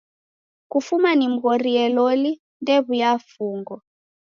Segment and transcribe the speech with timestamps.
[0.71, 2.31] Kufuma nimghorie loli
[2.65, 3.75] new'uya fungo.